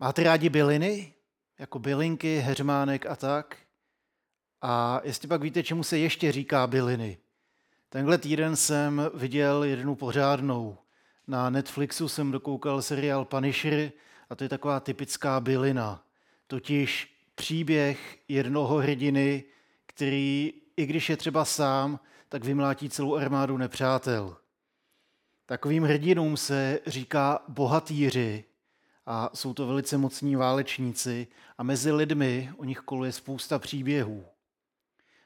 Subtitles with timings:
[0.00, 1.14] Máte rádi byliny?
[1.58, 3.56] Jako bylinky, heřmánek a tak?
[4.62, 7.18] A jestli pak víte, čemu se ještě říká byliny?
[7.88, 10.78] Tenhle týden jsem viděl jednu pořádnou.
[11.26, 13.92] Na Netflixu jsem dokoukal seriál Punisher
[14.30, 16.04] a to je taková typická bylina.
[16.46, 19.44] Totiž příběh jednoho hrdiny,
[19.86, 24.36] který, i když je třeba sám, tak vymlátí celou armádu nepřátel.
[25.46, 28.44] Takovým hrdinům se říká bohatýři
[29.06, 31.26] a jsou to velice mocní válečníci
[31.58, 34.24] a mezi lidmi o nich koluje spousta příběhů.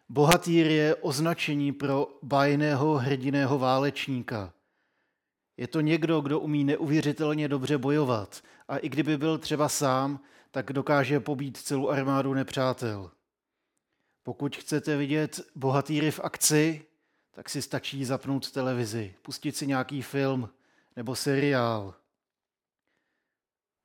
[0.08, 4.52] Bohatýr je označení pro bajného hrdiného válečníka.
[5.56, 10.72] Je to někdo, kdo umí neuvěřitelně dobře bojovat a i kdyby byl třeba sám, tak
[10.72, 13.10] dokáže pobít celou armádu nepřátel.
[14.22, 16.84] Pokud chcete vidět bohatýry v akci,
[17.30, 20.50] tak si stačí zapnout televizi, pustit si nějaký film
[20.96, 21.94] nebo seriál.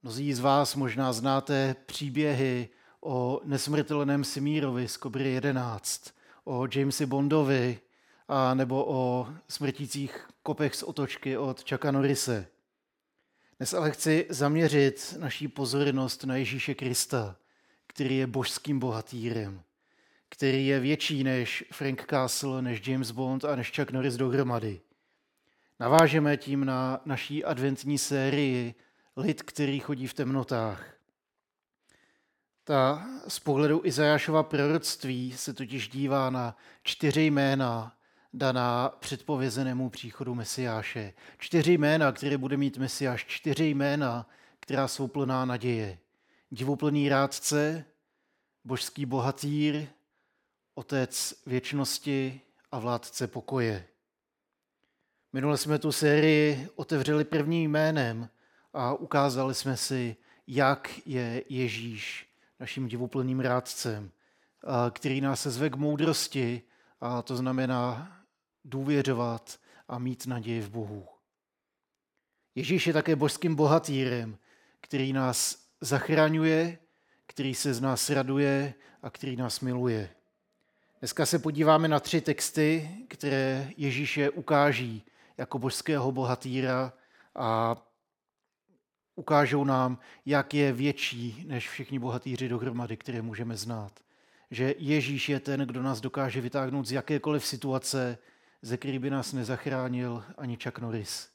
[0.06, 2.70] Mnozí z vás možná znáte příběhy
[3.02, 7.80] o nesmrtelném Simírovi z Kobry 11, o Jamesi Bondovi
[8.28, 12.48] a nebo o smrtících kopech z otočky od Chucka Norrise.
[13.58, 17.36] Dnes ale chci zaměřit naší pozornost na Ježíše Krista,
[17.88, 19.62] který je božským bohatýrem,
[20.30, 24.82] který je větší než Frank Castle, než James Bond a než Chuck Norris dohromady.
[25.80, 28.76] Navážeme tím na naší adventní sérii
[29.18, 30.94] Lid, který chodí v temnotách.
[32.64, 37.98] Ta z pohledu Izajášova proroctví se totiž dívá na čtyři jména
[38.34, 41.14] daná předpovězenému příchodu Mesiáše.
[41.38, 45.98] Čtyři jména, které bude mít Mesiáš, čtyři jména, která jsou plná naděje.
[46.50, 47.86] Divoplný rádce,
[48.64, 49.88] božský bohatýr,
[50.76, 52.42] otec věčnosti
[52.72, 53.88] a vládce pokoje.
[55.34, 58.30] Minule jsme tu sérii otevřeli prvním jménem
[58.74, 60.16] a ukázali jsme si,
[60.48, 64.12] jak je Ježíš naším divoplným rádcem,
[64.92, 66.62] který nás se zve k moudrosti,
[67.02, 68.16] a to znamená
[68.66, 71.08] důvěřovat a mít naději v Bohu.
[72.56, 74.38] Ježíš je také božským bohatýrem,
[74.82, 76.78] který nás zachraňuje,
[77.28, 80.10] který se z nás raduje a který nás miluje.
[81.00, 85.04] Dneska se podíváme na tři texty, které Ježíše ukáží
[85.38, 86.94] jako božského bohatýra
[87.36, 87.76] a
[89.16, 94.00] ukážou nám, jak je větší než všichni bohatýři dohromady, které můžeme znát.
[94.52, 98.18] Že Ježíš je ten, kdo nás dokáže vytáhnout z jakékoliv situace,
[98.62, 101.30] ze který by nás nezachránil ani Chuck Norris.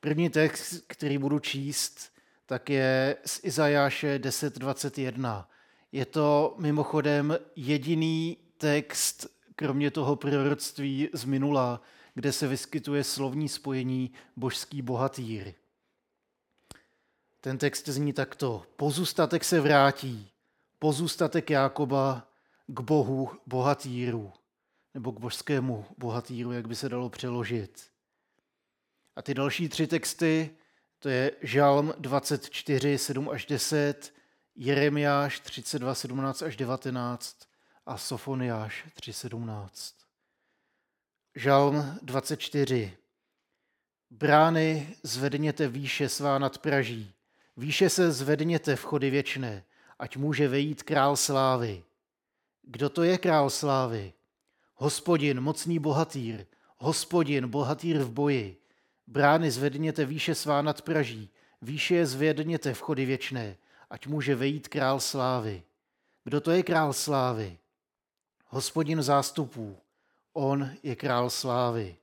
[0.00, 2.12] První text, který budu číst,
[2.46, 5.44] tak je z Izajáše 10.21.
[5.92, 9.26] Je to mimochodem jediný text,
[9.56, 11.80] kromě toho proroctví z minula,
[12.14, 15.52] kde se vyskytuje slovní spojení božský bohatýr.
[17.44, 18.66] Ten text zní takto.
[18.76, 20.30] Pozůstatek se vrátí,
[20.78, 22.28] pozůstatek Jákoba
[22.66, 24.32] k Bohu bohatýru,
[24.94, 27.90] nebo k božskému bohatýru, jak by se dalo přeložit.
[29.16, 30.50] A ty další tři texty,
[30.98, 34.14] to je Žalm 24, 7 až 10,
[34.56, 37.48] Jeremiáš 32, 17 až 19
[37.86, 39.94] a Sofoniáš 3, 17.
[41.34, 42.96] Žalm 24.
[44.10, 47.14] Brány zvedněte výše svá nad Praží,
[47.56, 49.64] Výše se zvedněte v chody věčné,
[49.98, 51.84] ať může vejít král slávy.
[52.62, 54.12] Kdo to je král slávy?
[54.74, 56.46] Hospodin, mocný bohatýr,
[56.78, 58.56] hospodin, bohatýr v boji.
[59.06, 61.30] Brány zvedněte výše svá nad Praží,
[61.62, 63.56] výše je zvedněte v chody věčné,
[63.90, 65.62] ať může vejít král slávy.
[66.24, 67.58] Kdo to je král slávy?
[68.46, 69.78] Hospodin zástupů,
[70.32, 71.96] on je král slávy.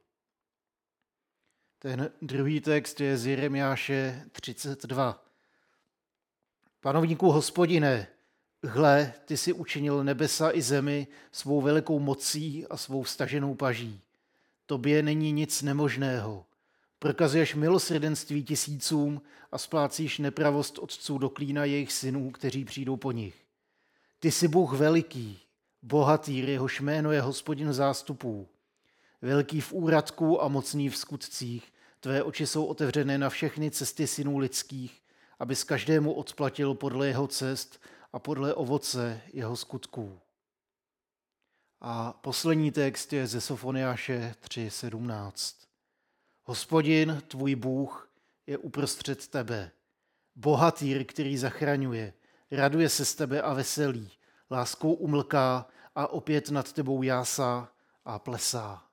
[1.79, 5.28] Ten druhý text je z Jeremiáše 32.
[6.81, 8.07] Panovníku hospodine,
[8.63, 14.01] hle, ty si učinil nebesa i zemi svou velikou mocí a svou staženou paží.
[14.65, 16.45] Tobě není nic nemožného.
[16.99, 19.21] Prokazuješ milosrdenství tisícům
[19.51, 23.35] a splácíš nepravost otců do klína jejich synů, kteří přijdou po nich.
[24.19, 25.39] Ty jsi Bůh veliký,
[25.81, 28.47] bohatý, jehož jméno je hospodin zástupů.
[29.21, 34.37] Velký v úradku a mocný v skutcích, tvé oči jsou otevřené na všechny cesty synů
[34.37, 34.98] lidských,
[35.39, 37.81] aby z každému odplatil podle jeho cest
[38.13, 40.19] a podle ovoce jeho skutků.
[41.81, 45.55] A poslední text je ze Sofoniáše 3.17.
[46.43, 48.11] Hospodin, tvůj Bůh,
[48.47, 49.71] je uprostřed tebe.
[50.35, 52.13] Bohatýr, který zachraňuje,
[52.51, 54.11] raduje se z tebe a veselí,
[54.51, 57.71] láskou umlká a opět nad tebou jásá
[58.05, 58.88] a plesá.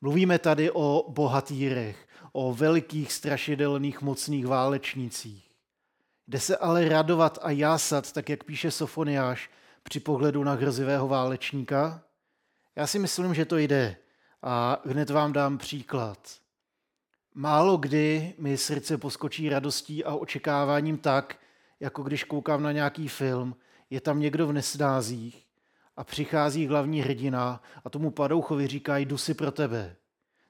[0.00, 5.50] Mluvíme tady o bohatýrech, o velikých strašidelných mocných válečnících.
[6.28, 9.50] Jde se ale radovat a jásat, tak jak píše Sofoniáš
[9.82, 12.02] při pohledu na hrozivého válečníka?
[12.76, 13.96] Já si myslím, že to jde.
[14.42, 16.18] A hned vám dám příklad.
[17.34, 21.38] Málo kdy mi srdce poskočí radostí a očekáváním tak,
[21.80, 23.56] jako když koukám na nějaký film,
[23.90, 25.49] je tam někdo v nesnázích
[26.00, 29.96] a přichází hlavní hrdina a tomu padouchovi říká, jdu si pro tebe.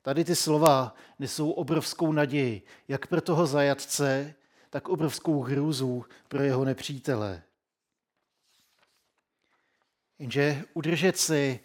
[0.02, 4.34] Tady ty slova nesou obrovskou naději, jak pro toho zajatce,
[4.70, 7.42] tak obrovskou hrůzu pro jeho nepřítele.
[10.18, 11.60] Jenže udržet si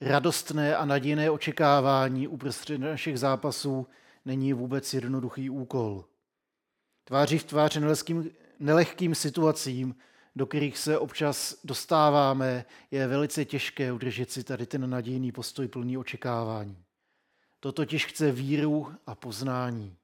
[0.00, 3.86] radostné a nadějné očekávání uprostřed našich zápasů
[4.24, 6.04] není vůbec jednoduchý úkol.
[7.04, 9.94] Tváří v tvář nelehkým, nelehkým situacím,
[10.36, 15.98] do kterých se občas dostáváme, je velice těžké udržet si tady ten nadějný postoj plný
[15.98, 16.84] očekávání.
[17.60, 19.96] To totiž chce víru a poznání.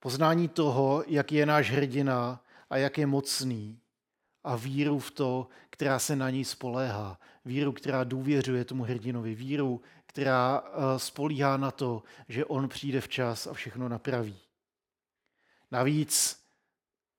[0.00, 3.80] Poznání toho, jak je náš hrdina a jak je mocný.
[4.44, 7.20] A víru v to, která se na něj spoléhá.
[7.44, 9.34] Víru, která důvěřuje tomu hrdinovi.
[9.34, 14.38] Víru, která eh, spolíhá na to, že on přijde včas a všechno napraví.
[15.70, 16.40] Navíc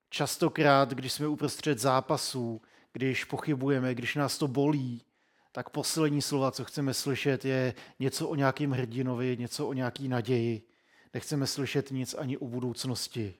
[0.09, 2.61] častokrát, když jsme uprostřed zápasů,
[2.93, 5.05] když pochybujeme, když nás to bolí,
[5.51, 10.67] tak poslední slova, co chceme slyšet, je něco o nějakém hrdinovi, něco o nějaký naději.
[11.13, 13.35] Nechceme slyšet nic ani o budoucnosti.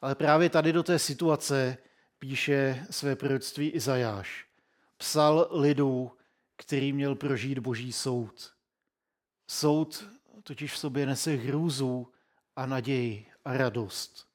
[0.00, 1.78] Ale právě tady do té situace
[2.18, 4.46] píše své proroctví Izajáš.
[4.96, 6.12] Psal lidu,
[6.56, 8.52] který měl prožít boží soud.
[9.46, 10.08] Soud
[10.42, 12.12] totiž v sobě nese hrůzu
[12.56, 14.33] a naději a radost.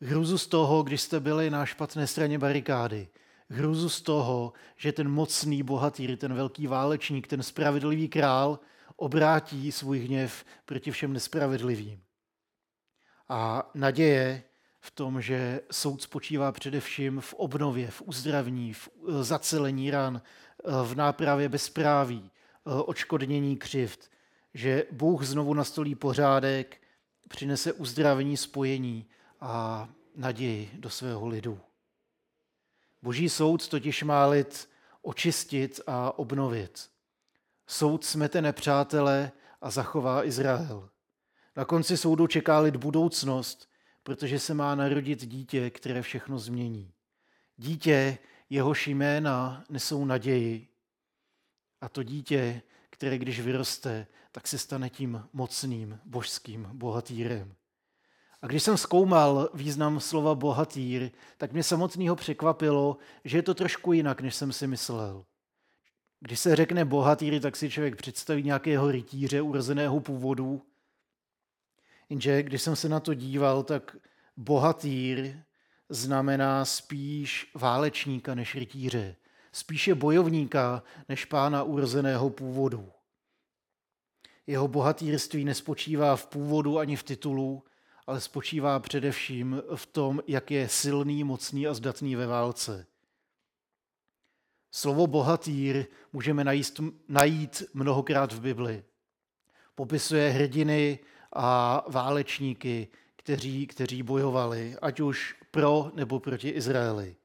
[0.00, 3.08] Hrůzu z toho, když jste byli na špatné straně barikády.
[3.48, 8.58] Hrůzu z toho, že ten mocný bohatý, ten velký válečník, ten spravedlivý král
[8.96, 12.02] obrátí svůj hněv proti všem nespravedlivým.
[13.28, 14.42] A naděje
[14.80, 18.88] v tom, že soud spočívá především v obnově, v uzdravní, v
[19.20, 20.22] zacelení ran,
[20.84, 22.30] v nápravě bezpráví,
[22.64, 24.10] očkodnění křivd,
[24.54, 26.80] že Bůh znovu nastolí pořádek,
[27.28, 29.06] přinese uzdravení, spojení
[29.40, 31.60] a naději do svého lidu.
[33.02, 34.70] Boží soud totiž má lid
[35.02, 36.90] očistit a obnovit.
[37.66, 40.90] Soud smete nepřátele a zachová Izrael.
[41.56, 43.68] Na konci soudu čeká lid budoucnost,
[44.02, 46.92] protože se má narodit dítě, které všechno změní.
[47.56, 48.18] Dítě,
[48.50, 50.68] jehož jména nesou naději.
[51.80, 57.54] A to dítě, které když vyroste, tak se stane tím mocným božským bohatýrem.
[58.42, 63.92] A když jsem zkoumal význam slova bohatýr, tak mě samotného překvapilo, že je to trošku
[63.92, 65.24] jinak, než jsem si myslel.
[66.20, 70.62] Když se řekne bohatýr, tak si člověk představí nějakého rytíře urozeného původu.
[72.08, 73.96] Jenže když jsem se na to díval, tak
[74.36, 75.42] bohatýr
[75.88, 79.16] znamená spíš válečníka než rytíře.
[79.52, 82.92] Spíše bojovníka než pána urozeného původu.
[84.46, 87.64] Jeho bohatýrství nespočívá v původu ani v titulu,
[88.06, 92.86] ale spočívá především v tom, jak je silný, mocný a zdatný ve válce.
[94.70, 98.84] Slovo bohatýr můžeme najít, najít mnohokrát v Bibli.
[99.74, 100.98] Popisuje hrdiny
[101.32, 107.16] a válečníky, kteří, kteří bojovali, ať už pro nebo proti Izraeli.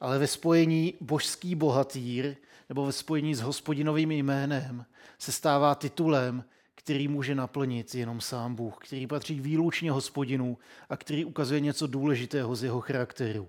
[0.00, 2.36] Ale ve spojení božský bohatýr
[2.68, 4.86] nebo ve spojení s hospodinovým jménem
[5.18, 6.44] se stává titulem,
[6.84, 12.56] který může naplnit jenom sám Bůh, který patří výlučně hospodinu a který ukazuje něco důležitého
[12.56, 13.48] z jeho charakteru.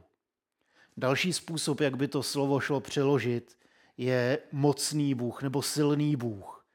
[0.97, 3.57] Další způsob, jak by to slovo šlo přeložit,
[3.97, 6.65] je mocný Bůh nebo silný Bůh.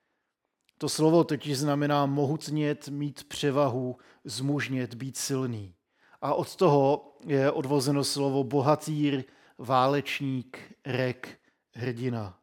[0.79, 5.75] To slovo totiž znamená mohutnět, mít převahu, zmužnět, být silný.
[6.21, 9.25] A od toho je odvozeno slovo bohatýr,
[9.59, 11.41] válečník, rek,
[11.73, 12.41] hrdina.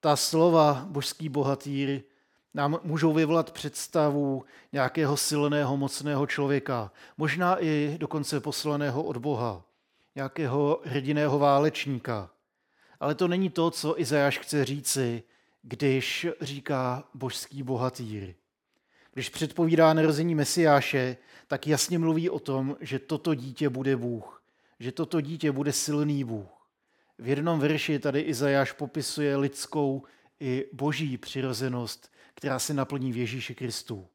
[0.00, 2.02] Ta slova božský bohatýr
[2.54, 9.64] nám můžou vyvolat představu nějakého silného, mocného člověka, možná i dokonce poslaného od Boha,
[10.14, 12.30] nějakého hrdiného válečníka.
[13.00, 15.22] Ale to není to, co Izajáš chce říci,
[15.62, 18.34] když říká božský bohatýr.
[19.14, 24.42] Když předpovídá narození Mesiáše, tak jasně mluví o tom, že toto dítě bude Bůh,
[24.80, 26.68] že toto dítě bude silný Bůh.
[27.18, 30.02] V jednom verši tady Izajáš popisuje lidskou
[30.40, 34.08] i boží přirozenost, která se naplní v Ježíši Kristu.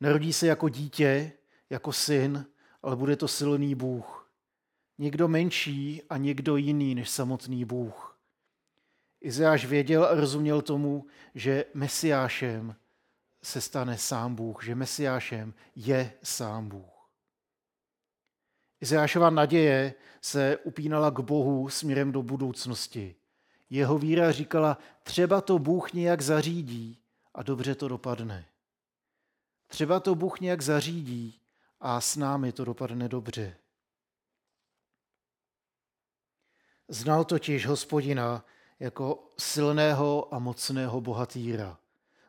[0.00, 1.32] Narodí se jako dítě,
[1.70, 2.46] jako syn,
[2.82, 4.32] ale bude to silný Bůh.
[4.98, 8.18] Někdo menší a někdo jiný než samotný Bůh.
[9.20, 12.76] Izajáš věděl a rozuměl tomu, že Mesiášem
[13.42, 17.10] se stane sám Bůh, že Mesiášem je sám Bůh.
[18.80, 23.14] Izajášova naděje se upínala k Bohu směrem do budoucnosti.
[23.70, 26.98] Jeho víra říkala, třeba to Bůh nějak zařídí
[27.38, 28.46] a dobře to dopadne.
[29.66, 31.40] Třeba to Bůh nějak zařídí
[31.80, 33.56] a s námi to dopadne dobře.
[36.88, 38.44] Znal totiž hospodina
[38.80, 41.78] jako silného a mocného bohatýra.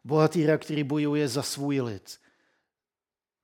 [0.03, 2.19] Bohatýra, který bojuje za svůj lid.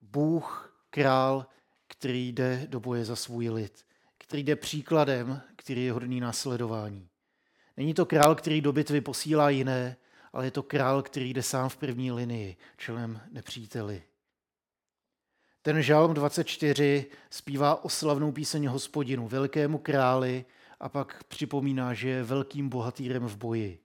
[0.01, 1.45] Bůh, král,
[1.87, 3.85] který jde do boje za svůj lid.
[4.17, 7.09] Který jde příkladem, který je hodný následování.
[7.77, 9.97] Není to král, který do bitvy posílá jiné,
[10.35, 14.03] ale je to král, který jde sám v první linii, čelem nepříteli.
[15.61, 20.45] Ten žalm 24 zpívá oslavnou píseň hospodinu, velkému králi,
[20.79, 23.79] a pak připomíná, že je velkým bohatýrem v boji.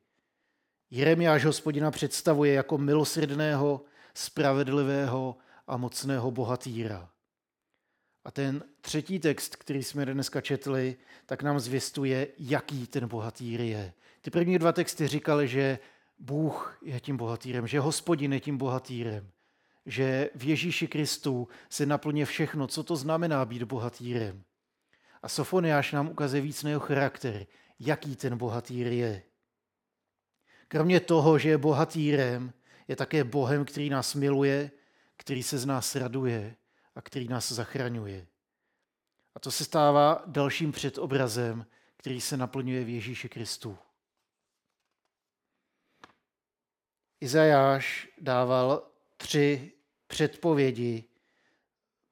[0.90, 7.10] Jeremiáš hospodina představuje jako milosrdného, spravedlivého a mocného bohatýra.
[8.24, 13.92] A ten třetí text, který jsme dneska četli, tak nám zvěstuje, jaký ten bohatýr je.
[14.20, 15.78] Ty první dva texty říkali, že
[16.20, 19.30] Bůh je tím bohatýrem, že hospodin je tím bohatýrem,
[19.86, 24.44] že v Ježíši Kristu se naplně všechno, co to znamená být bohatýrem.
[25.22, 27.46] A Sofoniáš nám ukazuje víc na jeho charakter,
[27.78, 29.22] jaký ten bohatýr je.
[30.68, 32.52] Kromě toho, že je bohatýrem,
[32.88, 34.70] je také Bohem, který nás miluje,
[35.16, 36.56] který se z nás raduje
[36.94, 38.26] a který nás zachraňuje.
[39.34, 43.78] A to se stává dalším předobrazem, který se naplňuje v Ježíši Kristu.
[47.20, 48.82] Izajáš dával
[49.16, 49.72] tři
[50.06, 51.04] předpovědi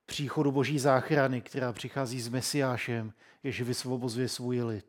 [0.06, 3.12] příchodu boží záchrany, která přichází s Mesiášem,
[3.42, 4.86] jež vysvobozuje svůj lid.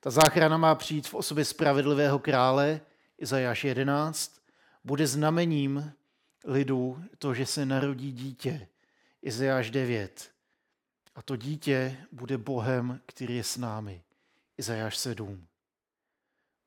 [0.00, 2.80] Ta záchrana má přijít v osobě spravedlivého krále,
[3.18, 4.40] Izajáš 11,
[4.84, 5.92] bude znamením
[6.44, 8.68] lidu to, že se narodí dítě,
[9.22, 10.30] Izajáš 9.
[11.14, 14.02] A to dítě bude Bohem, který je s námi,
[14.58, 15.46] Izajáš 7.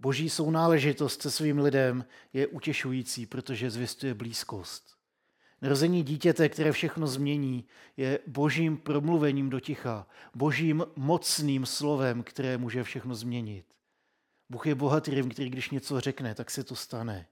[0.05, 4.95] Boží sounáležitost se svým lidem je utěšující, protože zvěstuje blízkost.
[5.61, 7.65] Narození dítěte, které všechno změní,
[7.97, 13.65] je božím promluvením do ticha, božím mocným slovem, které může všechno změnit.
[14.49, 17.27] Bůh je bohatým, který když něco řekne, tak se to stane.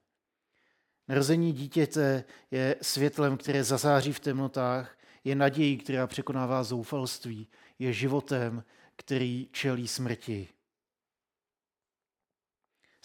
[1.07, 7.47] Narození dítěte je světlem, které zazáří v temnotách, je nadějí, která překonává zoufalství,
[7.79, 8.63] je životem,
[8.95, 10.47] který čelí smrti.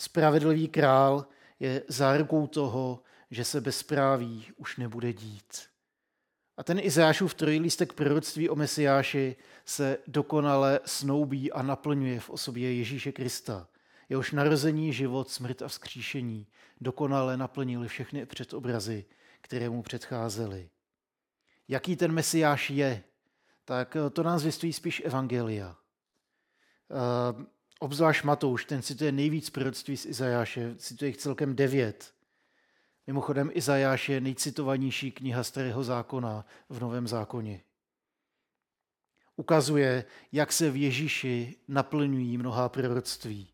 [0.01, 1.27] Spravedlivý král
[1.61, 5.69] je zárukou toho, že se bezpráví už nebude dít.
[6.57, 13.13] A ten Izášův trojlístek proroctví o Mesiáši se dokonale snoubí a naplňuje v osobě Ježíše
[13.13, 13.69] Krista.
[14.09, 16.47] Jehož narození, život, smrt a vzkříšení
[16.81, 19.05] dokonale naplnili všechny předobrazy,
[19.41, 20.71] které mu předcházely.
[21.69, 23.03] Jaký ten Mesiáš je,
[23.65, 25.77] tak to nás zvěstují spíš Evangelia.
[27.79, 32.15] Obzvlášť Matouš, ten cituje nejvíc proroctví z Izajáše, cituje jich celkem devět.
[33.07, 37.63] Mimochodem, Izajáš je nejcitovanější kniha Starého zákona v Novém zákoně.
[39.37, 43.49] Ukazuje, jak se v Ježíši naplňují mnohá proroctví.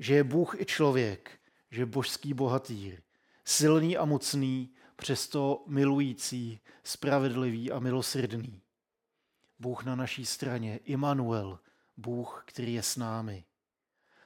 [0.00, 3.02] Že je Bůh i člověk, že je božský bohatýr,
[3.44, 8.62] silný a mocný, přesto milující, spravedlivý a milosrdný.
[9.58, 11.58] Bůh na naší straně, Immanuel,
[12.00, 13.44] Bůh, který je s námi.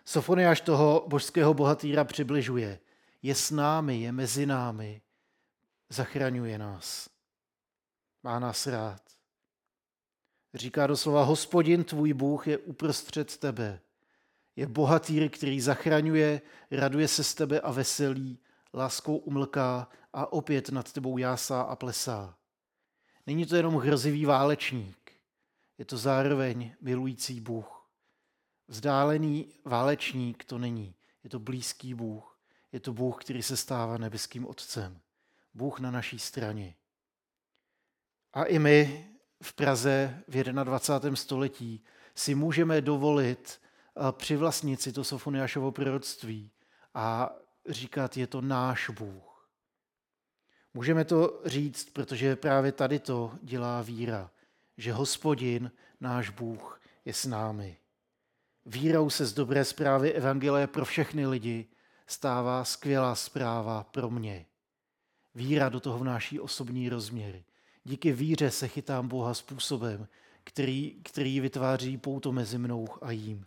[0.05, 2.79] Sofoniáš toho božského bohatýra přibližuje–
[3.25, 5.03] je s námi, je mezi námi,
[5.89, 7.09] zachraňuje nás.
[8.23, 9.03] Má nás rád.
[10.55, 13.81] Říká doslova, hospodin tvůj Bůh je uprostřed tebe.
[14.57, 16.41] Je bohatýr, který zachraňuje,
[16.71, 18.39] raduje se z tebe a veselí,
[18.75, 22.37] láskou umlká a opět nad tebou jásá a plesá.
[23.27, 25.04] Není to jenom hrozivý válečník,
[25.79, 27.91] je to zároveň milující Bůh.
[28.69, 32.39] Vzdálený válečník to není, je to blízký Bůh.
[32.73, 35.01] Je to Bůh, který se stává nebeským Otcem.
[35.55, 36.75] Bůh na naší straně.
[38.33, 39.09] A i my
[39.43, 41.17] v Praze v 21.
[41.17, 46.51] století si můžeme dovolit eh, přivlastnit si to Sofoniášovo proroctví
[46.95, 47.31] a
[47.69, 49.51] říkat, je to náš Bůh.
[50.75, 54.31] Můžeme to říct, protože právě tady to dělá víra,
[54.77, 57.77] že hospodin, náš Bůh, je s námi.
[58.67, 61.67] Vírou se z dobré zprávy Evangelie pro všechny lidi
[62.07, 64.47] stává skvělá zpráva pro mě.
[65.35, 67.43] Víra do toho vnáší osobní rozměr.
[67.85, 70.09] Díky víře se chytám Boha způsobem,
[70.45, 73.47] který, který vytváří pouto mezi mnou a jím.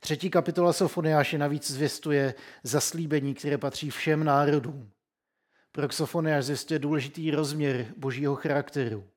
[0.00, 4.90] Třetí kapitola Sofoniáše navíc zvěstuje zaslíbení, které patří všem národům.
[5.72, 9.08] Pro Xofoniáš zjistuje důležitý rozměr božího charakteru,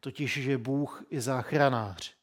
[0.00, 2.14] totiž, že Bůh je záchranář.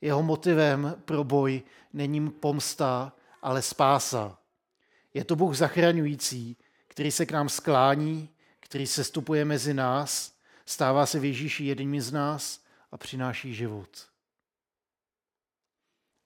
[0.00, 4.38] Jeho motivem pro boj není pomsta, ale spása.
[5.14, 6.56] Je to Bůh zachraňující,
[6.88, 8.28] který se k nám sklání,
[8.60, 10.36] který se stupuje mezi nás,
[10.66, 14.08] stává se v Ježíši jedním z nás a přináší život.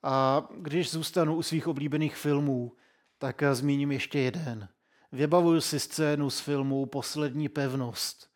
[0.03, 2.73] A když zůstanu u svých oblíbených filmů,
[3.19, 4.69] tak zmíním ještě jeden.
[5.13, 8.30] Vybavuju si scénu z filmu Poslední pevnost,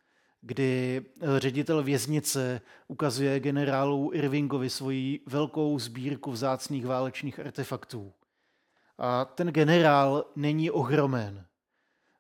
[0.47, 1.05] kdy
[1.39, 8.13] ředitel věznice ukazuje generálu Irvingovi svoji velkou sbírku vzácných válečných artefaktů.
[8.99, 11.47] A ten generál není ohromen.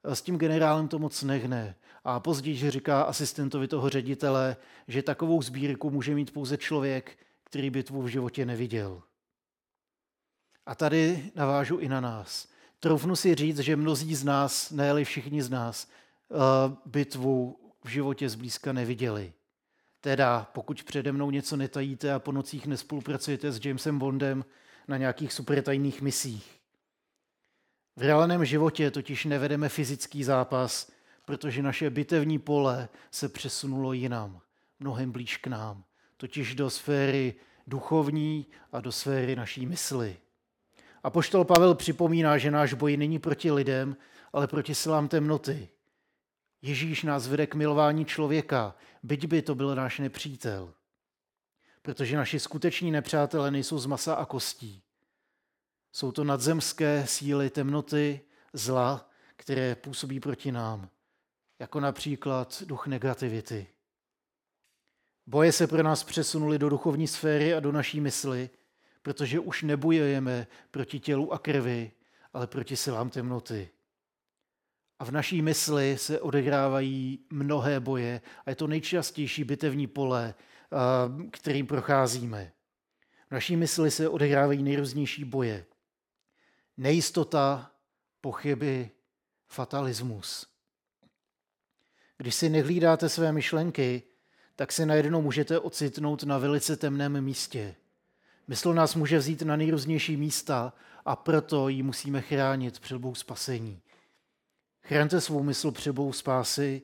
[0.04, 1.76] S tím generálem to moc nehne.
[2.04, 4.56] A později říká asistentovi toho ředitele,
[4.88, 9.02] že takovou sbírku může mít pouze člověk, který bitvu v životě neviděl.
[10.66, 12.48] A tady navážu i na nás.
[12.80, 16.36] Troufnu si říct, že mnozí z nás, ne všichni z nás, eh,
[16.86, 19.32] bitvu v životě zblízka neviděli.
[20.00, 24.44] Teda, pokud přede mnou něco netajíte a po nocích nespolupracujete s Jamesem Bondem
[24.88, 26.60] na nějakých supertajných misích.
[27.96, 30.92] V reálném životě totiž nevedeme fyzický zápas,
[31.24, 34.40] protože naše bitevní pole se přesunulo jinam,
[34.80, 35.84] mnohem blíž k nám,
[36.16, 37.34] totiž do sféry
[37.66, 40.16] duchovní a do sféry naší mysli.
[41.02, 43.96] A poštol Pavel připomíná, že náš boj není proti lidem,
[44.32, 45.68] ale proti silám temnoty.
[46.66, 50.74] Ježíš nás vede k milování člověka, byť by to byl náš nepřítel.
[51.82, 54.82] Protože naši skuteční nepřátelé nejsou z masa a kostí.
[55.92, 58.20] Jsou to nadzemské síly temnoty,
[58.52, 60.88] zla, které působí proti nám,
[61.58, 63.66] jako například duch negativity.
[65.26, 68.50] Boje se pro nás přesunuly do duchovní sféry a do naší mysli,
[69.02, 71.92] protože už nebojujeme proti tělu a krvi,
[72.32, 73.73] ale proti silám temnoty.
[75.04, 80.34] V naší mysli se odehrávají mnohé boje a je to nejčastější bitevní pole,
[81.30, 82.52] kterým procházíme.
[83.28, 85.64] V naší mysli se odehrávají nejrůznější boje.
[86.76, 87.70] Nejistota,
[88.20, 88.90] pochyby,
[89.48, 90.46] fatalismus.
[92.16, 94.02] Když si nehlídáte své myšlenky,
[94.56, 97.74] tak se najednou můžete ocitnout na velice temném místě.
[98.48, 100.72] Mysl nás může vzít na nejrůznější místa
[101.04, 103.80] a proto ji musíme chránit před Bohu spasení.
[104.86, 106.82] Chraňte svou mysl před Bohu spásy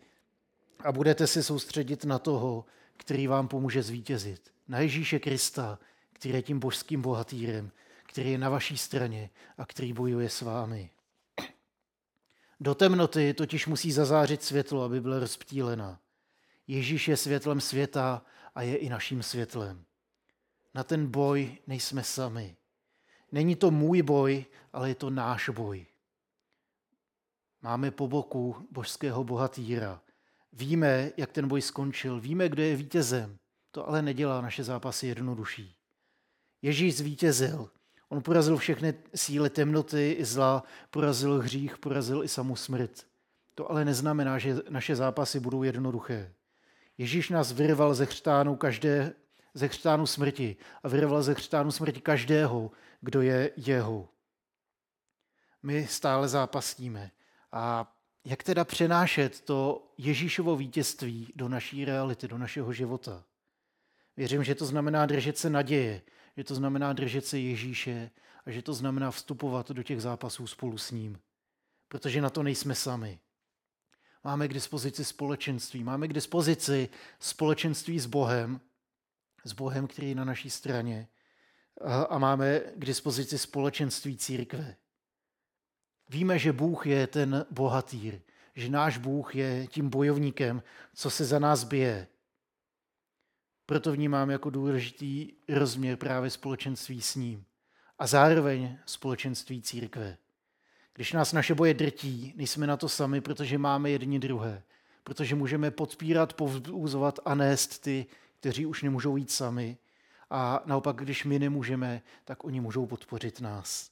[0.85, 2.65] a budete se soustředit na toho,
[2.97, 4.53] který vám pomůže zvítězit.
[4.69, 5.79] Na Ježíše Krista,
[6.13, 7.73] který je tím božským bohatýrem,
[8.07, 10.91] který je na vaší straně a který bojuje s vámi.
[12.61, 16.01] Do temnoty totiž musí zazářit světlo, aby byla rozptýlena.
[16.67, 18.23] Ježíš je světlem světa
[18.55, 19.85] a je i naším světlem.
[20.75, 22.57] Na ten boj nejsme sami.
[23.33, 25.87] Není to můj boj, ale je to náš boj.
[27.63, 30.01] Máme po boku božského bohatýra.
[30.53, 33.37] Víme, jak ten boj skončil, víme, kdo je vítězem.
[33.71, 35.77] To ale nedělá naše zápasy jednodušší.
[36.63, 37.71] Ježíš zvítězil.
[38.09, 43.07] On porazil všechny síly temnoty i zla, porazil hřích, porazil i samu smrt.
[43.55, 46.33] To ale neznamená, že naše zápasy budou jednoduché.
[46.99, 49.15] Ježíš nás vyrval ze chřtánu každé,
[49.55, 52.71] ze chřtánu smrti a vyrval ze chřtánu smrti každého,
[53.01, 54.09] kdo je jeho.
[55.63, 57.11] My stále zápasíme.
[57.53, 63.25] A jak teda přenášet to Ježíšovo vítězství do naší reality, do našeho života?
[64.17, 66.03] Věřím, že to znamená držet se naděje,
[66.37, 68.11] že to znamená držet se Ježíše
[68.47, 71.21] a že to znamená vstupovat do těch zápasů spolu s ním.
[71.89, 73.19] Protože na to nejsme sami.
[74.25, 78.61] Máme k dispozici společenství, máme k dispozici společenství s Bohem,
[79.45, 81.09] s Bohem, který je na naší straně,
[82.09, 84.77] a máme k dispozici společenství církve.
[86.11, 88.21] Víme, že Bůh je ten bohatýr,
[88.55, 90.63] že náš Bůh je tím bojovníkem,
[90.95, 92.07] co se za nás bije.
[93.67, 97.45] Proto vnímám jako důležitý rozměr právě společenství s ním
[97.99, 100.17] a zároveň společenství církve.
[100.95, 104.63] Když nás naše boje drtí, nejsme na to sami, protože máme jedni druhé,
[105.05, 108.07] protože můžeme podpírat, povzbuzovat a nést ty,
[108.41, 109.79] kteří už nemůžou jít sami.
[110.31, 113.90] A naopak, když my nemůžeme, tak oni můžou podpořit nás.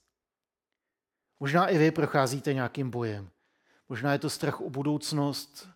[1.39, 3.29] Možná i vy procházíte nějakým bojem.
[3.89, 5.69] Možná je to strach o budoucnost,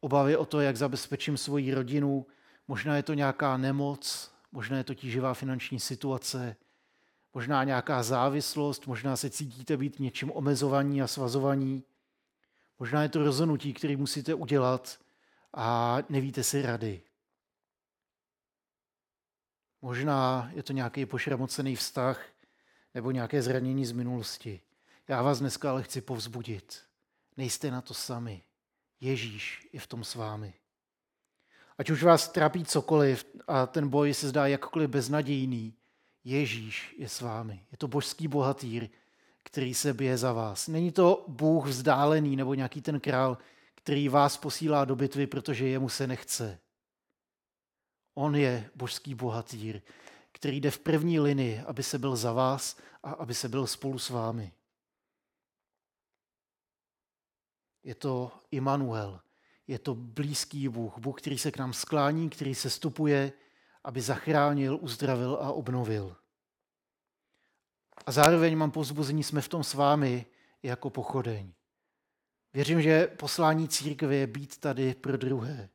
[0.00, 2.26] obavy o to, jak zabezpečím svoji rodinu,
[2.68, 6.56] možná je to nějaká nemoc, možná je to tíživá finanční situace,
[7.34, 11.84] možná nějaká závislost, možná se cítíte být něčím omezovaní a svazovaní.
[12.78, 14.98] Možná je to rozhodnutí, které musíte udělat
[15.54, 17.02] a nevíte si rady.
[19.82, 22.26] Možná je to nějaký pošramocený vztah
[22.94, 24.60] nebo nějaké zranění z minulosti.
[25.08, 26.80] Já vás dneska ale chci povzbudit.
[27.36, 28.42] Nejste na to sami.
[29.00, 30.54] Ježíš je v tom s vámi.
[31.78, 35.74] Ať už vás trápí cokoliv a ten boj se zdá jakkoliv beznadějný,
[36.24, 37.66] Ježíš je s vámi.
[37.72, 38.88] Je to božský bohatýr,
[39.42, 40.68] který se bije za vás.
[40.68, 43.38] Není to Bůh vzdálený nebo nějaký ten král,
[43.74, 46.58] který vás posílá do bitvy, protože jemu se nechce.
[48.14, 49.80] On je božský bohatýr,
[50.32, 53.98] který jde v první linii, aby se byl za vás a aby se byl spolu
[53.98, 54.52] s vámi.
[57.84, 59.20] Je to Immanuel,
[59.66, 63.32] je to blízký Bůh, Bůh, který se k nám sklání, který se stupuje,
[63.84, 66.16] aby zachránil, uzdravil a obnovil.
[68.06, 70.26] A zároveň mám pozbuzení, jsme v tom s vámi
[70.62, 71.52] jako pochodeň.
[72.54, 75.68] Věřím, že poslání církve je být tady pro druhé.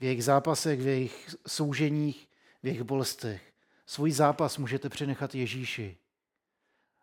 [0.00, 2.28] V jejich zápasech, v jejich souženích,
[2.62, 3.52] v jejich bolestech.
[3.86, 5.98] Svůj zápas můžete přenechat Ježíši.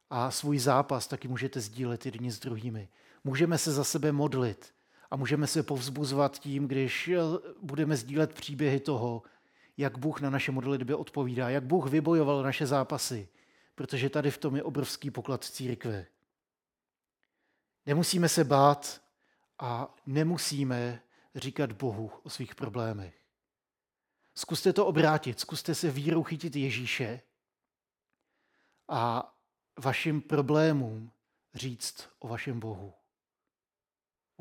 [0.09, 2.89] A svůj zápas taky můžete sdílet jedni s druhými.
[3.23, 4.73] Můžeme se za sebe modlit
[5.11, 7.17] a můžeme se povzbuzovat tím, když eh,
[7.61, 9.23] budeme sdílet příběhy toho,
[9.77, 13.29] jak Bůh na naše modlitby odpovídá, jak Bůh vybojoval naše zápasy,
[13.75, 16.05] protože tady v tom je obrovský poklad církve.
[17.85, 19.01] Nemusíme se bát
[19.59, 21.01] a nemusíme
[21.35, 23.21] říkat Bohu o svých problémech.
[24.35, 27.21] Zkuste to obrátit, zkuste se vírou chytit Ježíše
[28.87, 29.33] a
[29.79, 31.11] vašim problémům
[31.53, 32.93] říct o vašem Bohu.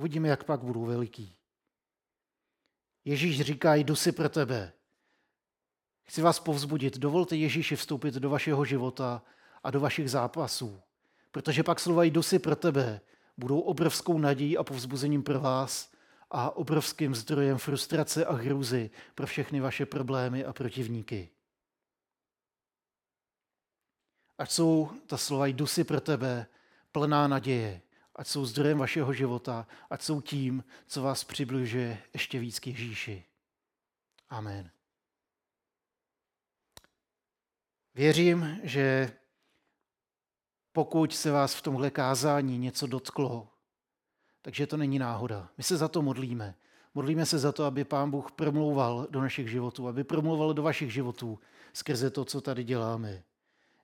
[0.00, 1.36] Uvidíme, jak pak budou veliký.
[3.04, 4.72] Ježíš říká, jdu si pro tebe.
[6.02, 9.22] Chci vás povzbudit, dovolte Ježíši vstoupit do vašeho života
[9.62, 10.80] a do vašich zápasů,
[11.30, 13.00] protože pak slova jdu si pro tebe
[13.36, 15.92] budou obrovskou nadějí a povzbuzením pro vás
[16.30, 21.28] a obrovským zdrojem frustrace a hrůzy pro všechny vaše problémy a protivníky.
[24.38, 26.46] Ať jsou ta slova jdu si pro tebe
[26.92, 27.82] plná naděje,
[28.20, 33.24] ať jsou zdrojem vašeho života, ať jsou tím, co vás přibližuje ještě víc k Ježíši.
[34.28, 34.70] Amen.
[37.94, 39.12] Věřím, že
[40.72, 43.48] pokud se vás v tomhle kázání něco dotklo,
[44.42, 45.48] takže to není náhoda.
[45.58, 46.54] My se za to modlíme.
[46.94, 50.92] Modlíme se za to, aby Pán Bůh promlouval do našich životů, aby promlouval do vašich
[50.92, 51.38] životů
[51.72, 53.22] skrze to, co tady děláme.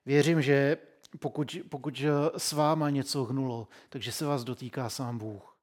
[0.05, 0.77] Věřím, že
[1.19, 2.01] pokud, pokud
[2.37, 5.57] s váma něco hnulo, takže se vás dotýká sám Bůh.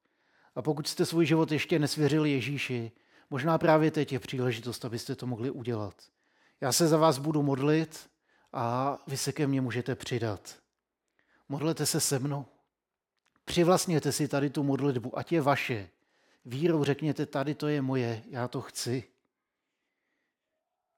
[0.55, 2.91] A pokud jste svůj život ještě nesvěřili Ježíši,
[3.29, 5.95] možná právě teď je příležitost, abyste to mohli udělat.
[6.61, 8.09] Já se za vás budu modlit
[8.53, 10.55] a vy se ke mně můžete přidat.
[11.49, 12.45] Modlete se se mnou.
[13.45, 15.89] Přivlastněte si tady tu modlitbu, ať je vaše.
[16.45, 19.03] Vírou řekněte, tady to je moje, já to chci.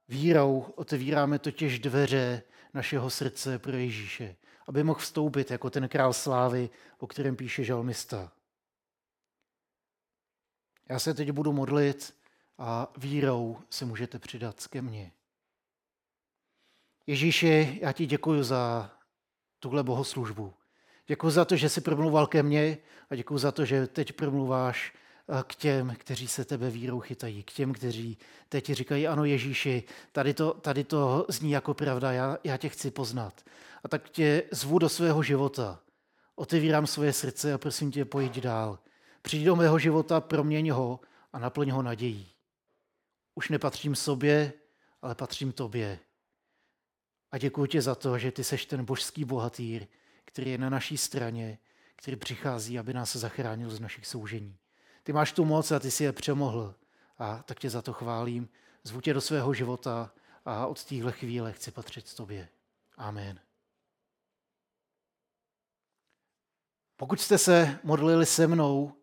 [0.07, 2.43] Vírou otevíráme totiž dveře
[2.73, 4.35] našeho srdce pro Ježíše,
[4.67, 8.31] aby mohl vstoupit jako ten král slávy, o kterém píše žalmista.
[10.89, 12.13] Já se teď budu modlit
[12.57, 15.11] a vírou se můžete přidat ke mně.
[17.07, 18.91] Ježíši, já ti děkuji za
[19.59, 20.53] tuhle bohoslužbu.
[21.07, 22.77] Děkuji za to, že jsi promluval ke mně
[23.09, 24.93] a děkuji za to, že teď promluváš
[25.47, 28.17] k těm, kteří se tebe vírou chytají, k těm, kteří
[28.49, 32.91] teď říkají, ano Ježíši, tady to, tady to zní jako pravda, já, já tě chci
[32.91, 33.45] poznat.
[33.83, 35.79] A tak tě zvu do svého života.
[36.35, 38.79] Otevírám svoje srdce a prosím tě, pojď dál.
[39.21, 40.99] Přijď do mého života, proměň ho
[41.33, 42.31] a naplň ho nadějí.
[43.35, 44.53] Už nepatřím sobě,
[45.01, 45.99] ale patřím tobě.
[47.31, 49.87] A děkuji ti za to, že ty seš ten božský bohatýr,
[50.25, 51.59] který je na naší straně,
[51.95, 54.57] který přichází, aby nás zachránil z našich soužení.
[55.07, 56.75] Ty máš tu moc a ty si je přemohl.
[57.17, 58.49] A tak tě za to chválím.
[58.83, 60.11] Zvu tě do svého života
[60.45, 62.49] a od téhle chvíle chci patřit tobě.
[62.97, 63.39] Amen.
[66.97, 68.93] Pokud jste se modlili se mnou,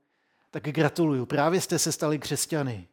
[0.50, 1.26] tak gratuluju.
[1.26, 2.88] Právě jste se stali křesťany.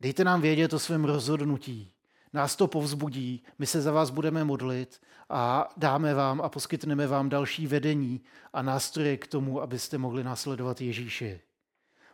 [0.00, 1.92] Dejte nám vědět o svém rozhodnutí.
[2.32, 7.28] Nás to povzbudí, my se za vás budeme modlit a dáme vám a poskytneme vám
[7.28, 8.20] další vedení
[8.52, 11.40] a nástroje k tomu, abyste mohli následovat Ježíše.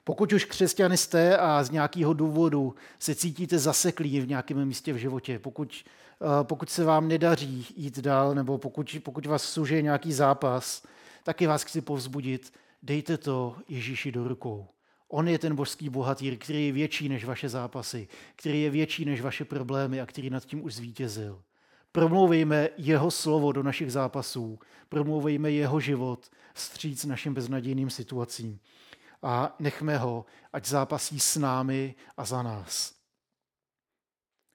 [0.05, 4.97] Pokud už křesťany jste a z nějakého důvodu se cítíte zaseklí v nějakém místě v
[4.97, 10.13] životě, pokud, eh, pokud se vám nedaří jít dál, nebo pokud, pokud vás služí nějaký
[10.13, 10.83] zápas,
[11.23, 14.67] taky vás chci povzbudit, dejte to Ježíši do rukou.
[15.09, 19.21] On je ten božský bohatýr, který je větší než vaše zápasy, který je větší než
[19.21, 21.43] vaše problémy a který nad tím už zvítězil.
[21.93, 28.61] Promlouvejme jeho slovo do našich zápasů, promlouvejme jeho život stříc našim beznadějným situacím
[29.25, 32.95] a nechme ho, ať zápasí s námi a za nás.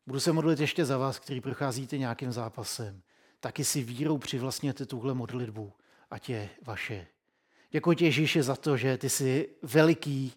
[0.08, 3.02] Budu se modlit ještě za vás, kteří procházíte nějakým zápasem.
[3.40, 5.74] Taky si vírou přivlastněte tuhle modlitbu,
[6.10, 7.08] ať je vaše.
[7.72, 10.34] Děkuji tě, Ježíši, za to, že ty jsi veliký,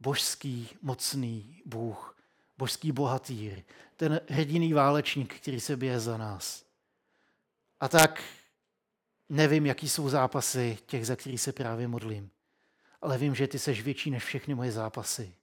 [0.00, 2.16] božský, mocný Bůh,
[2.58, 3.62] božský bohatýr,
[3.96, 6.64] ten hrdiný válečník, který se bije za nás.
[7.80, 8.22] A tak
[9.28, 12.30] nevím, jaký jsou zápasy těch, za který se právě modlím,
[13.00, 15.34] ale vím, že ty seš větší než všechny moje zápasy.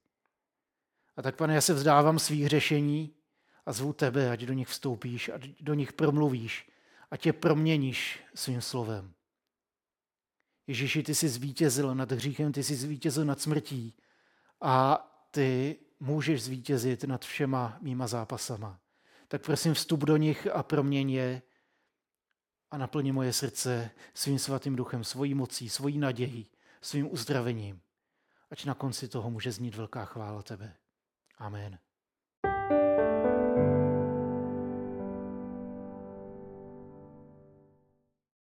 [1.18, 3.14] A tak, pane, já se vzdávám svých řešení
[3.66, 6.70] a zvu tebe, ať do nich vstoupíš, ať do nich promluvíš,
[7.12, 9.14] ať tě proměníš svým slovem.
[10.68, 13.94] Ježíši, ty jsi zvítězil nad hříchem, ty jsi zvítězil nad smrtí
[14.62, 18.80] a ty můžeš zvítězit nad všema mýma zápasama.
[19.28, 21.42] Tak prosím, vstup do nich a proměň je
[22.72, 26.48] a naplni moje srdce svým svatým duchem, svojí mocí, svojí nadějí,
[26.86, 27.82] svým uzdravením.
[28.52, 30.78] Ať na konci toho může znít velká chvála tebe.
[31.38, 31.80] Amen.